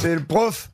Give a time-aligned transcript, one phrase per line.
[0.00, 0.70] c'est le prof.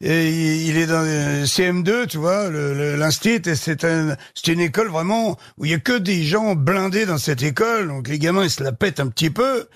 [0.00, 0.28] Et
[0.66, 5.38] il est dans le CM2, tu vois, l'instit, et c'est un, c'est une école vraiment
[5.56, 8.50] où il y a que des gens blindés dans cette école, donc les gamins ils
[8.50, 9.68] se la pètent un petit peu.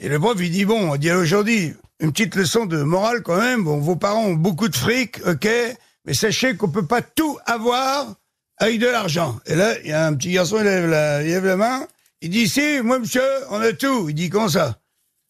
[0.00, 3.38] Et le prof il dit bon, on dit aujourd'hui une petite leçon de morale quand
[3.38, 3.64] même.
[3.64, 5.48] Bon, vos parents ont beaucoup de fric, ok,
[6.04, 8.14] mais sachez qu'on peut pas tout avoir
[8.58, 9.38] avec de l'argent.
[9.46, 11.86] Et là, il y a un petit garçon, il lève la, il lève la main,
[12.22, 14.08] il dit si, moi monsieur, on a tout.
[14.08, 14.78] Il dit comment ça?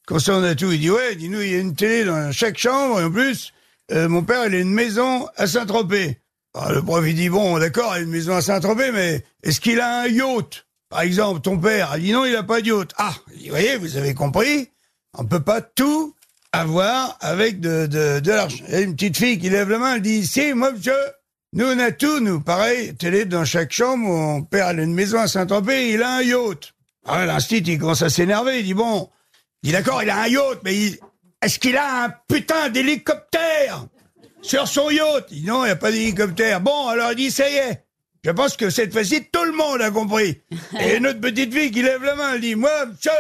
[0.07, 1.75] Comment ça on a tout Il dit ouais, il dit nous il y a une
[1.75, 3.53] télé dans chaque chambre et en plus
[3.93, 6.21] euh, mon père il a une maison à Saint-Tropez.
[6.71, 9.81] Le prof il dit bon d'accord, il a une maison à Saint-Tropez, mais est-ce qu'il
[9.81, 10.65] a un yacht?
[10.89, 12.93] Par exemple, ton père, il dit non, il a pas de yacht.
[12.97, 14.71] Ah, il dit, voyez, vous avez compris,
[15.13, 16.15] on peut pas tout
[16.53, 18.65] avoir avec de, de, de l'argent.
[18.69, 20.95] Il y a une petite fille qui lève la main, elle dit si, moi monsieur,
[21.53, 24.95] nous on a tout, nous, pareil, télé dans chaque chambre, mon père il a une
[24.95, 26.73] maison à Saint-Tropez, il a un yacht.
[27.05, 29.11] Ah, l'instit, il commence à s'énerver, il dit bon,
[29.63, 30.99] il dit d'accord, il a un yacht, mais il-
[31.43, 33.87] est-ce qu'il a un putain d'hélicoptère
[34.43, 35.27] sur son yacht?
[35.31, 36.61] Il dit non, il n'y a pas d'hélicoptère.
[36.61, 37.83] Bon, alors il dit ça y est.
[38.25, 40.41] Je pense que cette fois-ci, tout le monde a compris.
[40.81, 43.13] Et une autre petite fille qui lève la main, elle dit, moi, monsieur,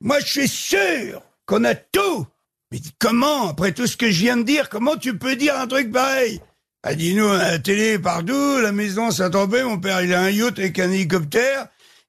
[0.00, 2.26] moi je suis sûr qu'on a tout.
[2.70, 5.66] Mais comment, après tout ce que je viens de dire, comment tu peux dire un
[5.66, 6.40] truc pareil?
[6.82, 10.58] Elle dit, nous, la télé partout, la maison Saint-Tropez, mon père, il a un yacht
[10.58, 11.68] avec un hélicoptère.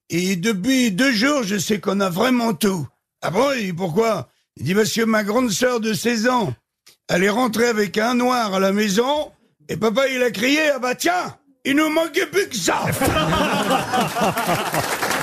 [0.09, 2.85] Et depuis deux jours, je sais qu'on a vraiment tout.
[3.27, 4.27] Ah bon pourquoi?
[4.55, 6.53] Il dit, monsieur, ma grande sœur de 16 ans,
[7.09, 9.31] elle est rentrée avec un noir à la maison,
[9.67, 12.85] et papa, il a crié, ah bah tiens, il nous manquait plus que ça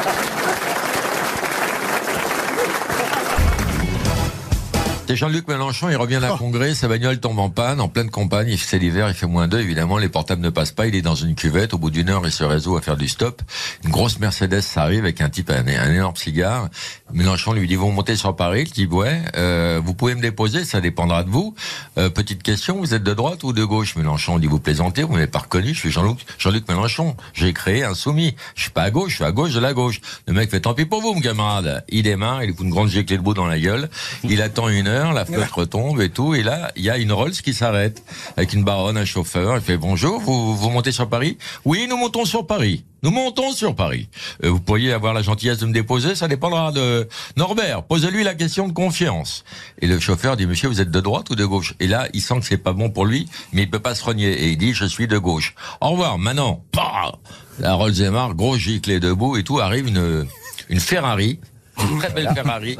[5.12, 8.48] C'est Jean-Luc Mélenchon, il revient d'un congrès, sa bagnole tombe en panne, en pleine campagne,
[8.48, 11.02] il- c'est l'hiver, il fait moins 2, évidemment, les portables ne passent pas, il est
[11.02, 13.42] dans une cuvette, au bout d'une heure, il se résout à faire du stop.
[13.84, 16.70] Une grosse Mercedes arrive avec un type, un, un énorme cigare.
[17.12, 20.64] Mélenchon lui dit, vous montez sur Paris, il dit, ouais, euh, vous pouvez me déposer,
[20.64, 21.54] ça dépendra de vous.
[21.98, 23.96] Euh, petite question, vous êtes de droite ou de gauche?
[23.96, 27.84] Mélenchon dit, vous plaisantez, vous m'avez pas reconnu, je suis Jean-Luc Jean-Luc Mélenchon, j'ai créé
[27.84, 28.34] un soumis.
[28.54, 30.00] Je suis pas à gauche, je suis à gauche de la gauche.
[30.26, 31.84] Le mec fait, tant pis pour vous, mon camarade.
[31.90, 33.90] Il démarre, il fout une grande giclée de bout dans la gueule,
[34.24, 37.12] il attend une heure, la fenêtre tombe et tout, et là, il y a une
[37.12, 38.04] Rolls qui s'arrête,
[38.36, 41.38] avec une baronne, un chauffeur, il fait, bonjour, vous, vous montez sur Paris?
[41.64, 42.84] Oui, nous montons sur Paris.
[43.02, 44.08] Nous montons sur Paris.
[44.44, 47.82] Euh, vous pourriez avoir la gentillesse de me déposer, ça dépendra de Norbert.
[47.82, 49.42] Posez-lui la question de confiance.
[49.80, 51.74] Et le chauffeur dit, monsieur, vous êtes de droite ou de gauche?
[51.80, 54.04] Et là, il sent que c'est pas bon pour lui, mais il peut pas se
[54.04, 54.30] renier.
[54.30, 55.56] Et il dit, je suis de gauche.
[55.80, 56.62] Au revoir, maintenant.
[56.70, 57.18] Pah
[57.58, 60.26] la Rolls démarre, gros giclée debout et tout, arrive une,
[60.68, 61.38] une Ferrari,
[61.80, 62.76] une très belle Ferrari,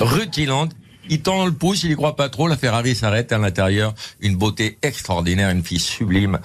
[0.00, 0.72] rutilante.
[1.08, 4.36] Il tend le pouce, il y croit pas trop, la Ferrari s'arrête à l'intérieur, une
[4.36, 6.38] beauté extraordinaire, une fille sublime.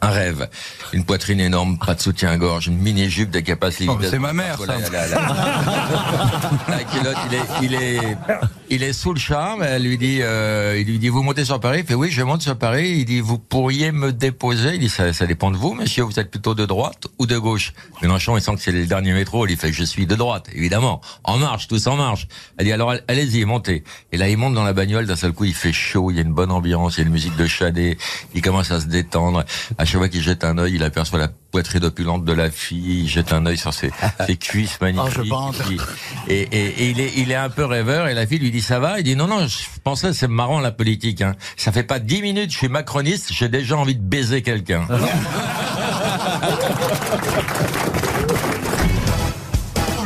[0.00, 0.48] Un rêve,
[0.92, 3.88] une poitrine énorme, pas de soutien-gorge, une mini-jupe de capacité.
[3.90, 4.66] Oh, c'est ma mère, ça.
[4.78, 8.16] La, la- la- la culotte, il est, il est,
[8.70, 9.62] il est sous le charme.
[9.62, 11.80] Elle lui dit, euh, il lui dit, vous montez sur Paris?
[11.80, 12.96] Il fait oui, je monte sur Paris.
[12.98, 14.74] Il dit, vous pourriez me déposer?
[14.74, 16.04] Il dit, ça, ça dépend de vous, monsieur.
[16.04, 17.72] Vous êtes plutôt de droite ou de gauche?
[18.02, 19.46] Mélenchon, il sent que c'est le dernier métro.
[19.46, 21.00] Il fait, je suis de droite, évidemment.
[21.24, 22.28] En marche, tous en marche.
[22.56, 23.84] Elle dit, alors allez-y, montez.
[24.12, 25.06] Et là, il monte dans la bagnole.
[25.06, 26.10] D'un seul coup, il fait chaud.
[26.10, 26.96] Il y a une bonne ambiance.
[26.96, 27.98] Il y a une musique de Chadet.
[28.34, 29.44] Il commence à se détendre.
[29.78, 33.02] À chaque fois qu'il jette un œil, il aperçoit la poitrine opulente de la fille.
[33.02, 33.90] Il jette un œil sur ses,
[34.26, 35.32] ses cuisses magnifiques.
[35.32, 35.50] Oh.
[35.70, 35.80] Il-
[36.28, 38.60] et, et, et il, est, il est un peu rêveur et la fille lui dit
[38.62, 38.98] ça va?
[38.98, 41.34] Il dit non non je pensais c'est marrant la politique hein.
[41.56, 44.86] ça fait pas dix minutes je suis macroniste j'ai déjà envie de baiser quelqu'un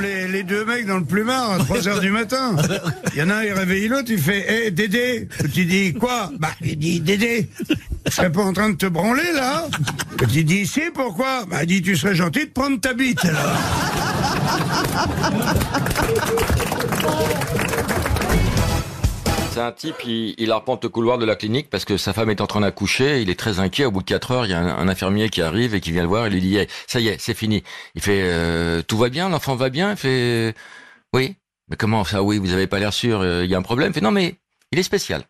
[0.00, 2.56] les, deux mecs dans le plumard à 3 heures du matin.
[3.12, 6.30] Il y en a un, il réveille l'autre, il fait Hé, Dédé Tu dis quoi?
[6.38, 7.48] Bah, il dit Dédé,
[8.04, 9.66] tu serais pas en train de te branler, là.
[10.32, 11.44] Tu dis Si, pourquoi?
[11.46, 13.56] Bah, dit Tu serais gentil de prendre ta bite, là.
[19.52, 22.40] c'est un type il, arpente le couloir de la clinique parce que sa femme est
[22.40, 23.20] en train d'accoucher.
[23.20, 23.84] Il est très inquiet.
[23.84, 25.92] Au bout de quatre heures il y a un, un infirmier qui arrive et qui
[25.92, 26.26] vient le voir.
[26.26, 27.62] Il lui dit Hey, ça y est c'est fini.
[27.94, 29.28] Il fait euh, tout va bien?
[29.28, 29.90] L'enfant va bien?
[29.90, 30.54] Il fait
[31.12, 31.36] oui.
[31.68, 32.22] Mais comment ça?
[32.22, 33.20] Oui vous avez pas l'air sûr.
[33.20, 33.90] Euh, il y a un problème?
[33.90, 34.36] Il fait non mais
[34.72, 35.24] il est spécial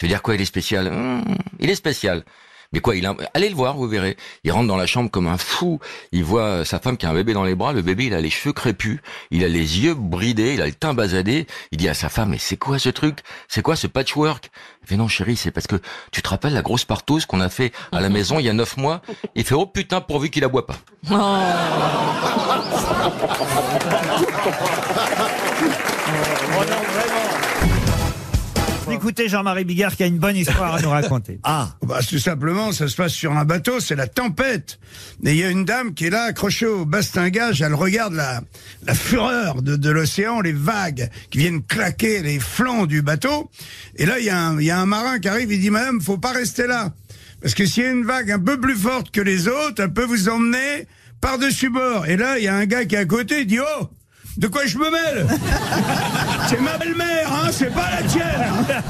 [0.00, 0.86] Je veux dire quoi, il est spécial?
[0.88, 1.22] Hum,
[1.58, 2.24] Il est spécial.
[2.72, 3.14] Mais quoi, il a...
[3.34, 4.16] allez le voir, vous verrez.
[4.44, 5.78] Il rentre dans la chambre comme un fou.
[6.12, 7.74] Il voit sa femme qui a un bébé dans les bras.
[7.74, 9.00] Le bébé, il a les cheveux crépus,
[9.30, 11.46] il a les yeux bridés, il a le teint basadé.
[11.70, 13.18] Il dit à sa femme, mais c'est quoi ce truc?
[13.48, 14.50] C'est quoi ce patchwork?
[14.82, 15.76] Il fait non, chérie, c'est parce que
[16.12, 18.54] tu te rappelles la grosse partouze qu'on a fait à la maison il y a
[18.54, 19.02] neuf mois
[19.34, 20.76] Il fait oh putain, pourvu qu'il la boit pas.
[29.00, 31.40] Écouter Jean-Marie Bigard qui a une bonne histoire à nous raconter.
[31.44, 34.78] Ah, Bah, tout simplement, ça se passe sur un bateau, c'est la tempête.
[35.24, 38.42] Et il y a une dame qui est là, accrochée au bastingage, elle regarde la,
[38.84, 43.50] la fureur de, de l'océan, les vagues qui viennent claquer les flancs du bateau.
[43.96, 45.70] Et là, il y, a un- il y a un marin qui arrive, il dit,
[45.70, 46.92] madame, faut pas rester là.
[47.40, 49.92] Parce que s'il y a une vague un peu plus forte que les autres, elle
[49.94, 50.86] peut vous emmener
[51.22, 52.04] par-dessus bord.
[52.06, 53.88] Et là, il y a un gars qui est à côté, il dit, oh,
[54.36, 55.26] de quoi je me mêle?
[56.50, 58.82] C'est ma belle-mère, hein, c'est pas la tienne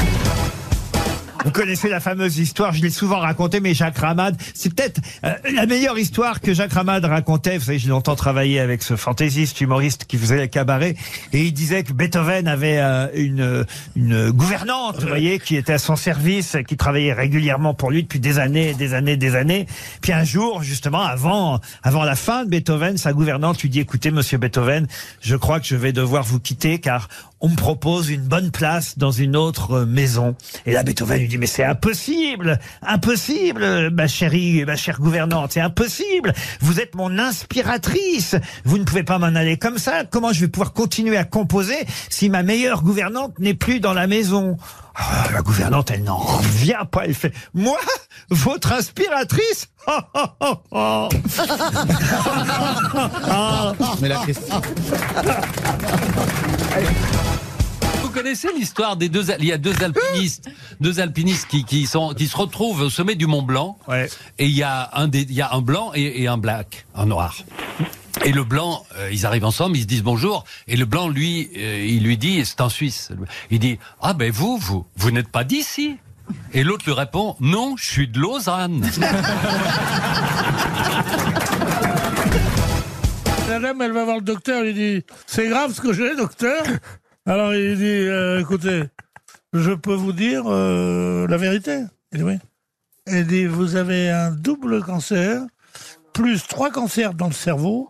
[1.44, 5.34] Vous connaissez la fameuse histoire, je l'ai souvent racontée, mais Jacques Ramade, c'est peut-être euh,
[5.52, 7.58] la meilleure histoire que Jacques Ramade racontait.
[7.58, 10.96] Vous savez, j'ai longtemps travaillé avec ce fantaisiste, humoriste qui faisait le cabaret,
[11.34, 15.78] et il disait que Beethoven avait euh, une, une gouvernante, vous voyez, qui était à
[15.78, 19.66] son service, qui travaillait régulièrement pour lui depuis des années, des années, des années.
[20.00, 24.10] Puis un jour, justement, avant, avant la fin de Beethoven, sa gouvernante lui dit, écoutez,
[24.10, 24.86] monsieur Beethoven,
[25.20, 27.08] je crois que je vais devoir vous quitter, car
[27.40, 30.36] on me propose une bonne place dans une autre euh, maison.
[30.66, 35.60] Et là, Beethoven lui dit, mais c'est impossible, impossible, ma chérie, ma chère gouvernante, c'est
[35.60, 36.34] impossible.
[36.60, 38.36] Vous êtes mon inspiratrice.
[38.64, 40.04] Vous ne pouvez pas m'en aller comme ça.
[40.04, 41.78] Comment je vais pouvoir continuer à composer
[42.10, 44.58] si ma meilleure gouvernante n'est plus dans la maison?
[44.94, 47.06] Ah, la gouvernante, elle n'en revient pas.
[47.06, 47.78] Elle fait, moi,
[48.28, 49.68] votre inspiratrice?
[54.02, 54.60] Mais la question.
[58.02, 60.48] Vous connaissez l'histoire des deux il y a deux alpinistes
[60.80, 63.78] deux alpinistes qui, qui sont qui se retrouvent au sommet du Mont Blanc.
[63.88, 64.08] Ouais.
[64.38, 66.86] et il y a un des il y a un blanc et, et un black
[66.94, 67.36] un noir.
[68.24, 70.44] Et le blanc euh, ils arrivent ensemble ils se disent bonjour.
[70.68, 73.10] Et le blanc lui euh, il lui dit c'est en Suisse
[73.50, 75.96] il dit ah ben vous vous vous n'êtes pas d'ici!
[76.52, 78.88] Et l'autre lui répond non je suis de Lausanne
[83.50, 86.62] La dame, elle va voir le docteur, il dit C'est grave ce que j'ai, docteur
[87.26, 88.84] Alors il dit euh, Écoutez,
[89.52, 91.80] je peux vous dire euh, la vérité
[92.12, 92.38] Il dit Oui.
[93.06, 95.42] Elle dit Vous avez un double cancer,
[96.12, 97.88] plus trois cancers dans le cerveau,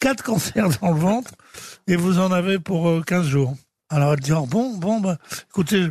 [0.00, 1.32] quatre cancers dans le ventre,
[1.86, 3.54] et vous en avez pour euh, 15 jours.
[3.90, 5.18] Alors elle dit Oh, Bon, bon, bah,
[5.50, 5.88] écoutez,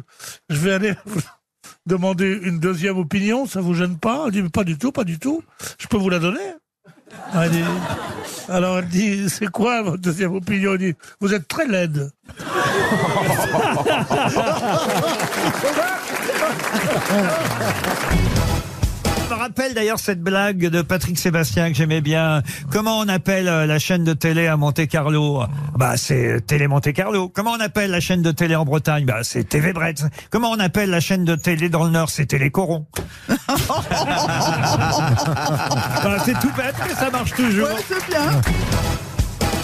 [0.49, 0.95] je vais aller
[1.85, 4.23] demander une deuxième opinion, ça vous gêne pas?
[4.25, 5.43] Elle dit Pas du tout, pas du tout.
[5.77, 6.39] Je peux vous la donner?
[7.35, 7.63] Elle dit-
[8.51, 10.73] alors elle dit, c'est quoi votre deuxième opinion?
[10.73, 12.11] Elle dit, vous êtes très laide.
[19.31, 22.43] Je me rappelle d'ailleurs cette blague de Patrick Sébastien que j'aimais bien.
[22.69, 25.43] Comment on appelle euh, la chaîne de télé à Monte Carlo?
[25.77, 27.29] Bah c'est Télé Monte Carlo.
[27.29, 29.05] Comment on appelle la chaîne de télé en Bretagne?
[29.05, 30.03] Bah c'est TV Bretz.
[30.31, 32.09] Comment on appelle la chaîne de télé dans le Nord?
[32.09, 32.85] C'est Télé Coron.
[33.29, 33.37] bah,
[36.25, 37.69] c'est tout bête, mais ça marche toujours.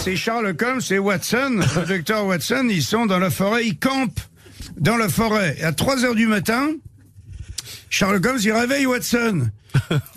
[0.00, 4.20] C'est Charles Holmes et Watson, le docteur Watson, ils sont dans la forêt, ils campent
[4.78, 5.56] dans la forêt.
[5.58, 6.68] Et à 3 heures du matin,
[7.90, 9.50] Charles Holmes, il réveille Watson.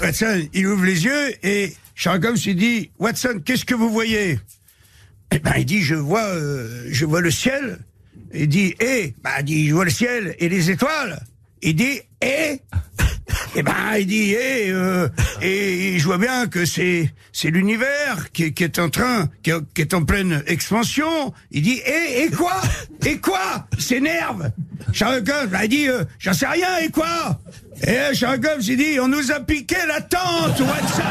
[0.00, 4.38] Watson, il ouvre les yeux et Charles Holmes, il dit, Watson, qu'est-ce que vous voyez?
[5.32, 7.78] Eh ben, il dit, je vois, euh, je vois le ciel.
[8.32, 11.20] Il dit, et, bah, il dit, je vois le ciel et les étoiles.
[11.60, 12.60] Il dit, et, eh?
[13.56, 15.08] Ben, il dit, et, euh,
[15.40, 20.04] et je vois bien que c'est c'est l'univers qui, est- en train, qui, est- en
[20.04, 21.32] pleine expansion.
[21.50, 22.60] Il dit, et, et quoi?
[23.06, 23.66] Et quoi?
[23.78, 24.50] S'énerve.
[25.50, 27.38] Bah, il dit, euh, j'en sais rien, et quoi?
[27.86, 31.02] Et Charles Holmes, il dit, on nous a piqué la tente, Watson